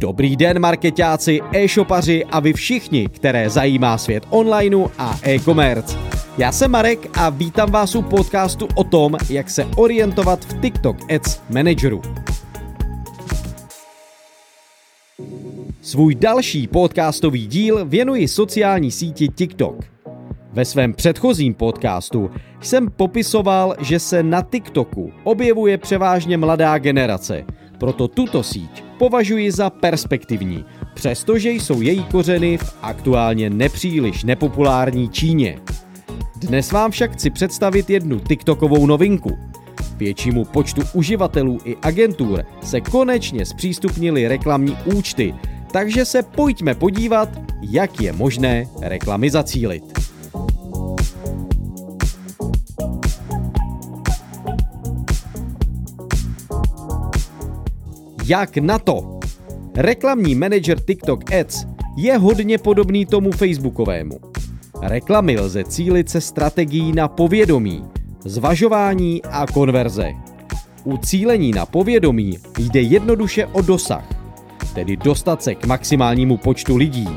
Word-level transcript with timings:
Dobrý 0.00 0.36
den 0.36 0.58
marketáci, 0.58 1.40
e-shopaři 1.52 2.24
a 2.24 2.40
vy 2.40 2.52
všichni, 2.52 3.08
které 3.08 3.50
zajímá 3.50 3.98
svět 3.98 4.26
onlineu 4.30 4.86
a 4.98 5.18
e-commerce. 5.22 5.98
Já 6.38 6.52
jsem 6.52 6.70
Marek 6.70 7.18
a 7.18 7.30
vítám 7.30 7.70
vás 7.70 7.94
u 7.94 8.02
podcastu 8.02 8.68
o 8.74 8.84
tom, 8.84 9.16
jak 9.30 9.50
se 9.50 9.64
orientovat 9.76 10.44
v 10.44 10.60
TikTok 10.60 10.96
Ads 11.12 11.40
Manageru. 11.50 12.02
Svůj 15.82 16.14
další 16.14 16.66
podcastový 16.66 17.46
díl 17.46 17.84
věnuji 17.84 18.28
sociální 18.28 18.90
síti 18.90 19.28
TikTok. 19.28 19.84
Ve 20.52 20.64
svém 20.64 20.94
předchozím 20.94 21.54
podcastu 21.54 22.30
jsem 22.60 22.90
popisoval, 22.90 23.74
že 23.80 23.98
se 23.98 24.22
na 24.22 24.42
TikToku 24.42 25.12
objevuje 25.24 25.78
převážně 25.78 26.36
mladá 26.36 26.78
generace, 26.78 27.44
proto 27.80 28.08
tuto 28.08 28.44
síť 28.44 28.84
považuji 29.00 29.50
za 29.50 29.70
perspektivní, 29.70 30.64
přestože 30.94 31.50
jsou 31.50 31.80
její 31.80 32.04
kořeny 32.04 32.58
v 32.58 32.76
aktuálně 32.82 33.50
nepříliš 33.50 34.24
nepopulární 34.24 35.08
Číně. 35.08 35.58
Dnes 36.36 36.72
vám 36.72 36.90
však 36.90 37.12
chci 37.12 37.30
představit 37.30 37.90
jednu 37.90 38.20
TikTokovou 38.20 38.86
novinku. 38.86 39.38
Většímu 39.96 40.44
počtu 40.44 40.82
uživatelů 40.92 41.58
i 41.64 41.76
agentur 41.82 42.44
se 42.62 42.80
konečně 42.80 43.46
zpřístupnily 43.46 44.28
reklamní 44.28 44.76
účty, 44.84 45.34
takže 45.72 46.04
se 46.04 46.22
pojďme 46.22 46.74
podívat, 46.74 47.28
jak 47.62 48.00
je 48.00 48.12
možné 48.12 48.66
reklamy 48.80 49.30
zacílit. 49.30 49.99
Jak 58.30 58.56
na 58.56 58.78
to? 58.78 59.18
Reklamní 59.76 60.34
manager 60.34 60.80
TikTok 60.80 61.32
Ads 61.32 61.66
je 61.96 62.16
hodně 62.16 62.58
podobný 62.58 63.06
tomu 63.06 63.32
facebookovému. 63.32 64.18
Reklamy 64.82 65.40
lze 65.40 65.64
cílit 65.64 66.10
se 66.10 66.20
strategií 66.20 66.92
na 66.92 67.08
povědomí, 67.08 67.84
zvažování 68.24 69.22
a 69.22 69.46
konverze. 69.46 70.12
U 70.84 70.96
cílení 70.96 71.50
na 71.50 71.66
povědomí 71.66 72.38
jde 72.58 72.80
jednoduše 72.80 73.46
o 73.46 73.62
dosah, 73.62 74.04
tedy 74.74 74.96
dostat 74.96 75.42
se 75.42 75.54
k 75.54 75.66
maximálnímu 75.66 76.36
počtu 76.36 76.76
lidí. 76.76 77.08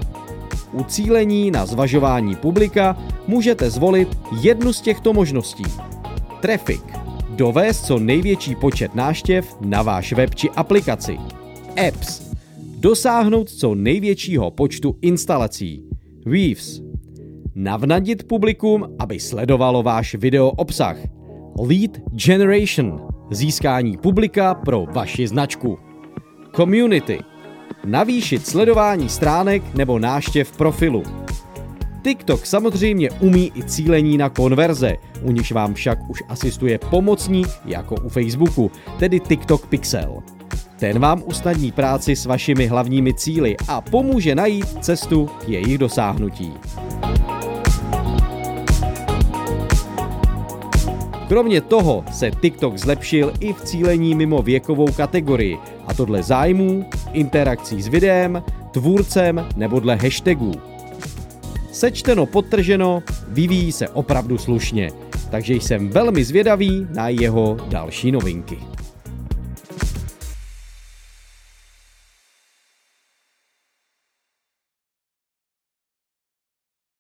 U 0.72 0.84
cílení 0.84 1.52
na 1.52 1.66
zvažování 1.66 2.36
publika 2.36 2.98
můžete 3.28 3.70
zvolit 3.70 4.18
jednu 4.42 4.74
z 4.74 4.82
těchto 4.82 5.14
možností. 5.14 5.66
Traffic 6.42 7.03
dovést 7.36 7.86
co 7.86 8.00
největší 8.00 8.56
počet 8.56 8.96
náštěv 8.96 9.56
na 9.62 9.82
váš 9.82 10.14
web 10.14 10.36
či 10.36 10.50
aplikaci. 10.50 11.18
Apps. 11.88 12.22
Dosáhnout 12.80 13.50
co 13.50 13.76
největšího 13.76 14.52
počtu 14.52 14.98
instalací. 15.02 15.84
Weaves. 16.26 16.82
Navnadit 17.56 18.28
publikum, 18.28 18.86
aby 19.00 19.20
sledovalo 19.20 19.84
váš 19.84 20.16
video 20.16 20.50
obsah. 20.50 20.98
Lead 21.60 21.92
Generation. 22.26 23.08
Získání 23.32 23.98
publika 23.98 24.54
pro 24.54 24.86
vaši 24.94 25.28
značku. 25.28 25.78
Community. 26.56 27.20
Navýšit 27.86 28.48
sledování 28.48 29.10
stránek 29.10 29.76
nebo 29.76 30.00
náštěv 30.00 30.58
profilu. 30.58 31.23
TikTok 32.04 32.46
samozřejmě 32.46 33.12
umí 33.12 33.52
i 33.56 33.64
cílení 33.64 34.18
na 34.18 34.30
konverze, 34.30 34.96
u 35.22 35.32
nichž 35.32 35.52
vám 35.52 35.74
však 35.74 36.10
už 36.10 36.24
asistuje 36.30 36.78
pomocník 36.78 37.48
jako 37.66 37.96
u 37.96 38.10
Facebooku, 38.10 38.72
tedy 39.00 39.20
TikTok 39.20 39.68
Pixel. 39.68 40.24
Ten 40.80 41.00
vám 41.00 41.24
usnadní 41.26 41.72
práci 41.72 42.16
s 42.16 42.26
vašimi 42.26 42.68
hlavními 42.68 43.14
cíly 43.14 43.56
a 43.68 43.82
pomůže 43.82 44.36
najít 44.36 44.84
cestu 44.86 45.30
k 45.46 45.50
jejich 45.50 45.78
dosáhnutí. 45.78 46.54
Kromě 51.28 51.62
toho 51.62 52.04
se 52.12 52.32
TikTok 52.32 52.78
zlepšil 52.78 53.34
i 53.40 53.54
v 53.54 53.62
cílení 53.62 54.16
mimo 54.16 54.42
věkovou 54.42 54.88
kategorii, 54.92 55.58
a 55.88 55.94
to 55.94 56.06
dle 56.06 56.24
zájmů, 56.24 56.86
interakcí 57.14 57.82
s 57.82 57.88
videem, 57.88 58.44
tvůrcem 58.72 59.48
nebo 59.56 59.80
dle 59.80 59.96
hashtagů. 59.96 60.73
Sečteno 61.74 62.26
potrženo, 62.26 63.04
vyvíjí 63.28 63.72
se 63.72 63.90
opravdu 63.90 64.38
slušně, 64.38 64.92
takže 65.32 65.54
jsem 65.54 65.90
velmi 65.90 66.24
zvědavý 66.24 66.88
na 66.96 67.10
jeho 67.10 67.58
další 67.70 68.12
novinky. 68.12 68.58